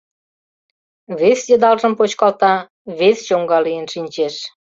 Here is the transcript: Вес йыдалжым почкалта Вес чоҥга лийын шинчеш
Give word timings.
Вес 1.19 1.39
йыдалжым 1.49 1.93
почкалта 1.99 2.53
Вес 2.97 3.17
чоҥга 3.27 3.59
лийын 3.65 3.87
шинчеш 3.93 4.35